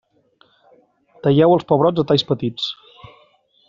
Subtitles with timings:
[1.27, 2.75] Talleu els pebrots a talls petits.